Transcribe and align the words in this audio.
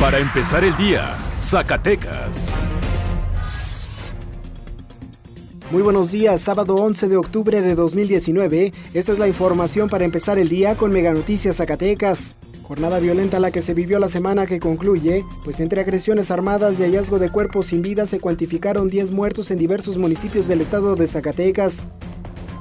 Para 0.00 0.18
empezar 0.18 0.64
el 0.64 0.74
día, 0.78 1.14
Zacatecas. 1.38 2.58
Muy 5.70 5.82
buenos 5.82 6.10
días, 6.10 6.40
sábado 6.40 6.76
11 6.76 7.06
de 7.06 7.18
octubre 7.18 7.60
de 7.60 7.74
2019. 7.74 8.72
Esta 8.94 9.12
es 9.12 9.18
la 9.18 9.28
información 9.28 9.90
para 9.90 10.06
empezar 10.06 10.38
el 10.38 10.48
día 10.48 10.74
con 10.74 10.90
Mega 10.90 11.12
Noticias 11.12 11.58
Zacatecas. 11.58 12.36
Jornada 12.62 12.98
violenta 12.98 13.38
la 13.40 13.50
que 13.50 13.60
se 13.60 13.74
vivió 13.74 13.98
la 13.98 14.08
semana 14.08 14.46
que 14.46 14.58
concluye, 14.58 15.22
pues 15.44 15.60
entre 15.60 15.82
agresiones 15.82 16.30
armadas 16.30 16.80
y 16.80 16.84
hallazgo 16.84 17.18
de 17.18 17.28
cuerpos 17.28 17.66
sin 17.66 17.82
vida 17.82 18.06
se 18.06 18.20
cuantificaron 18.20 18.88
10 18.88 19.10
muertos 19.10 19.50
en 19.50 19.58
diversos 19.58 19.98
municipios 19.98 20.48
del 20.48 20.62
estado 20.62 20.96
de 20.96 21.08
Zacatecas. 21.08 21.88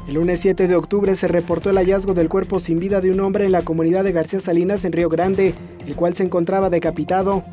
El 0.10 0.16
lunes 0.16 0.40
7 0.40 0.68
de 0.68 0.76
octubre 0.76 1.16
se 1.16 1.28
reportó 1.28 1.70
el 1.70 1.78
hallazgo 1.78 2.16
del 2.16 2.30
cuerpo 2.30 2.60
sin 2.60 2.80
vida 2.80 3.00
de 3.00 3.12
un 3.12 3.20
hombre 3.20 3.46
en 3.46 3.52
la 3.52 3.62
comunidad 3.62 4.04
de 4.04 4.12
García 4.12 4.40
Salinas 4.40 4.84
en 4.84 4.92
Río 4.92 5.08
Grande, 5.08 5.54
el 5.86 5.96
cual 5.96 6.16
se 6.16 6.24
encontraba 6.24 6.72
decapitado. 6.72 7.44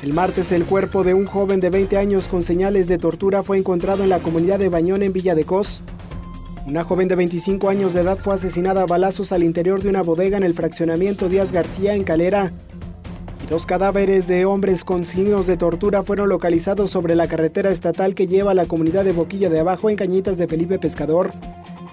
El 0.00 0.12
martes 0.12 0.52
el 0.52 0.64
cuerpo 0.64 1.02
de 1.02 1.12
un 1.12 1.26
joven 1.26 1.58
de 1.58 1.68
20 1.68 1.98
años 1.98 2.28
con 2.28 2.44
señales 2.44 2.86
de 2.86 2.98
tortura 2.98 3.42
fue 3.42 3.58
encontrado 3.58 4.04
en 4.04 4.10
la 4.10 4.20
comunidad 4.20 4.60
de 4.60 4.68
Bañón 4.68 5.02
en 5.02 5.12
Villa 5.12 5.34
de 5.34 5.42
Cos. 5.42 5.82
Una 6.68 6.84
joven 6.84 7.08
de 7.08 7.16
25 7.16 7.68
años 7.68 7.94
de 7.94 8.02
edad 8.02 8.18
fue 8.18 8.34
asesinada 8.34 8.82
a 8.82 8.86
balazos 8.86 9.32
al 9.32 9.42
interior 9.42 9.82
de 9.82 9.88
una 9.88 10.02
bodega 10.02 10.36
en 10.36 10.44
el 10.44 10.54
fraccionamiento 10.54 11.28
Díaz 11.28 11.50
García 11.50 11.96
en 11.96 12.04
Calera. 12.04 12.52
Dos 13.50 13.66
cadáveres 13.66 14.28
de 14.28 14.44
hombres 14.44 14.84
con 14.84 15.04
signos 15.04 15.48
de 15.48 15.56
tortura 15.56 16.04
fueron 16.04 16.28
localizados 16.28 16.92
sobre 16.92 17.16
la 17.16 17.26
carretera 17.26 17.70
estatal 17.70 18.14
que 18.14 18.28
lleva 18.28 18.52
a 18.52 18.54
la 18.54 18.66
comunidad 18.66 19.04
de 19.04 19.10
Boquilla 19.10 19.50
de 19.50 19.58
Abajo 19.58 19.90
en 19.90 19.96
Cañitas 19.96 20.38
de 20.38 20.46
Felipe 20.46 20.78
Pescador. 20.78 21.32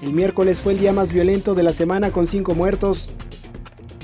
El 0.04 0.14
miércoles 0.14 0.62
fue 0.62 0.74
el 0.74 0.80
día 0.80 0.94
más 0.94 1.12
violento 1.12 1.56
de 1.56 1.64
la 1.64 1.74
semana 1.74 2.12
con 2.12 2.28
cinco 2.28 2.54
muertos. 2.54 3.10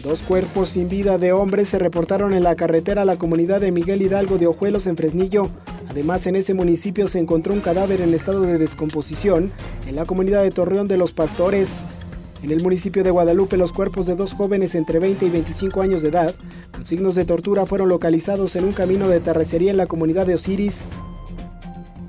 Dos 0.03 0.23
cuerpos 0.23 0.69
sin 0.69 0.89
vida 0.89 1.19
de 1.19 1.31
hombres 1.31 1.69
se 1.69 1.77
reportaron 1.77 2.33
en 2.33 2.41
la 2.41 2.55
carretera 2.55 3.03
a 3.03 3.05
la 3.05 3.17
comunidad 3.17 3.61
de 3.61 3.71
Miguel 3.71 4.01
Hidalgo 4.01 4.39
de 4.39 4.47
Ojuelos 4.47 4.87
en 4.87 4.97
Fresnillo. 4.97 5.47
Además, 5.87 6.25
en 6.25 6.35
ese 6.35 6.55
municipio 6.55 7.07
se 7.07 7.19
encontró 7.19 7.53
un 7.53 7.61
cadáver 7.61 8.01
en 8.01 8.15
estado 8.15 8.41
de 8.41 8.57
descomposición 8.57 9.51
en 9.87 9.95
la 9.95 10.05
comunidad 10.05 10.41
de 10.41 10.49
Torreón 10.49 10.87
de 10.87 10.97
los 10.97 11.13
Pastores. 11.13 11.85
En 12.43 12.51
el 12.51 12.61
municipio 12.61 13.05
de 13.05 13.09
Guadalupe, 13.09 13.55
los 13.55 13.71
cuerpos 13.71 14.05
de 14.05 14.15
dos 14.15 14.33
jóvenes 14.33 14.75
entre 14.75 14.99
20 14.99 15.25
y 15.25 15.29
25 15.29 15.81
años 15.81 16.01
de 16.01 16.09
edad, 16.09 16.35
con 16.73 16.85
signos 16.85 17.15
de 17.15 17.23
tortura, 17.23 17.65
fueron 17.65 17.87
localizados 17.87 18.57
en 18.57 18.65
un 18.65 18.73
camino 18.73 19.07
de 19.07 19.21
terracería 19.21 19.71
en 19.71 19.77
la 19.77 19.85
comunidad 19.85 20.27
de 20.27 20.35
Osiris. 20.35 20.85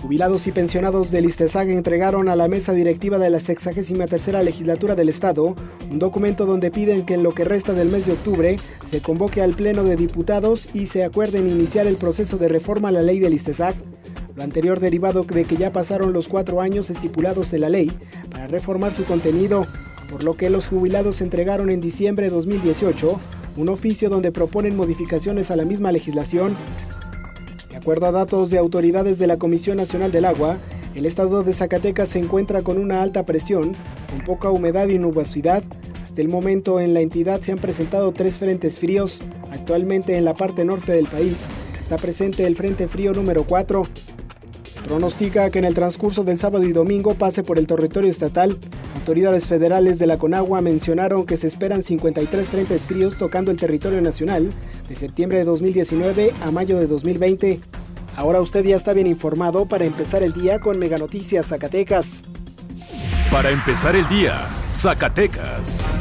Jubilados 0.03 0.49
y 0.49 0.53
pensionados 0.53 1.13
del 1.13 1.27
ISTESAG 1.27 1.69
entregaron 1.69 2.29
a 2.29 2.35
la 2.35 2.49
mesa 2.49 2.73
directiva 2.73 3.17
de 3.19 3.31
la 3.31 3.39
63 3.39 4.45
legislatura 4.45 4.97
del 4.97 5.09
Estado 5.09 5.55
un 5.89 5.99
documento 6.01 6.47
donde 6.47 6.73
piden 6.73 7.07
que 7.07 7.15
en 7.15 7.23
lo 7.23 7.33
que 7.33 7.45
resta 7.45 7.73
del 7.73 7.89
mes 7.89 8.07
de 8.07 8.15
octubre 8.15 8.59
se 8.85 9.01
convoque 9.03 9.41
al 9.41 9.55
Pleno 9.55 9.85
de 9.85 9.95
Diputados 9.95 10.69
y 10.75 10.87
se 10.87 11.05
acuerden 11.05 11.49
iniciar 11.49 11.87
el 11.87 11.95
proceso 11.95 12.39
de 12.39 12.49
reforma 12.49 12.89
a 12.89 12.93
la 12.93 13.03
ley 13.03 13.21
del 13.21 13.35
ISTESAG. 13.35 13.77
Lo 14.35 14.43
anterior 14.43 14.81
derivado 14.81 15.23
de 15.23 15.45
que 15.45 15.57
ya 15.57 15.71
pasaron 15.71 16.13
los 16.13 16.27
cuatro 16.27 16.61
años 16.61 16.91
estipulados 16.91 17.53
en 17.53 17.61
la 17.61 17.69
ley 17.69 17.93
para 18.33 18.49
reformar 18.49 18.93
su 18.93 19.05
contenido 19.05 19.69
por 20.15 20.23
lo 20.23 20.37
que 20.37 20.49
los 20.49 20.69
jubilados 20.69 21.21
entregaron 21.21 21.71
en 21.71 21.81
diciembre 21.81 22.27
de 22.27 22.31
2018 22.31 23.19
un 23.57 23.69
oficio 23.69 24.09
donde 24.09 24.31
proponen 24.31 24.77
modificaciones 24.77 25.51
a 25.51 25.57
la 25.57 25.65
misma 25.65 25.91
legislación. 25.91 26.55
De 27.69 27.77
acuerdo 27.77 28.07
a 28.07 28.13
datos 28.13 28.51
de 28.51 28.59
autoridades 28.59 29.19
de 29.19 29.27
la 29.27 29.39
Comisión 29.39 29.77
Nacional 29.77 30.13
del 30.13 30.27
Agua, 30.27 30.59
el 30.95 31.05
estado 31.05 31.43
de 31.43 31.53
Zacatecas 31.53 32.11
se 32.11 32.21
encuentra 32.21 32.63
con 32.63 32.79
una 32.79 33.03
alta 33.03 33.27
presión, 33.27 33.73
con 34.09 34.21
poca 34.25 34.51
humedad 34.51 34.87
y 34.87 34.99
nubosidad. 34.99 35.65
Hasta 36.05 36.21
el 36.21 36.29
momento 36.29 36.79
en 36.79 36.95
la 36.95 37.01
entidad 37.01 37.41
se 37.41 37.51
han 37.51 37.59
presentado 37.59 38.13
tres 38.13 38.39
frentes 38.39 38.79
fríos. 38.79 39.21
Actualmente 39.51 40.17
en 40.17 40.25
la 40.25 40.35
parte 40.37 40.65
norte 40.65 40.93
del 40.93 41.07
país 41.07 41.49
está 41.81 41.97
presente 41.97 42.47
el 42.47 42.55
Frente 42.55 42.87
Frío 42.87 43.15
número 43.15 43.43
4. 43.43 43.83
Se 44.65 44.81
pronostica 44.83 45.51
que 45.51 45.59
en 45.59 45.65
el 45.65 45.75
transcurso 45.75 46.23
del 46.23 46.39
sábado 46.39 46.63
y 46.63 46.73
domingo 46.73 47.15
pase 47.15 47.43
por 47.43 47.59
el 47.59 47.67
territorio 47.67 48.11
estatal 48.11 48.57
autoridades 49.05 49.47
federales 49.47 49.99
de 49.99 50.07
la 50.07 50.17
Conagua 50.17 50.63
mencionaron 50.63 51.27
que 51.27 51.37
se 51.37 51.47
esperan 51.47 51.83
53 51.83 52.49
frentes 52.49 52.87
fríos 52.87 53.19
tocando 53.19 53.51
el 53.51 53.59
territorio 53.59 54.01
nacional 54.01 54.49
de 54.89 54.97
septiembre 54.97 55.37
de 55.37 55.45
2019 55.45 56.33
a 56.43 56.51
mayo 56.51 56.79
de 56.79 56.87
2020. 56.87 57.61
Ahora 58.17 58.41
usted 58.41 58.65
ya 58.65 58.77
está 58.77 58.95
bien 58.95 59.07
informado 59.07 59.67
para 59.67 59.85
empezar 59.85 60.23
el 60.23 60.33
día 60.33 60.59
con 60.59 60.79
Mega 60.79 60.97
Noticias 60.97 61.49
Zacatecas. 61.49 62.23
Para 63.31 63.51
empezar 63.51 63.95
el 63.95 64.09
día, 64.09 64.49
Zacatecas. 64.71 65.93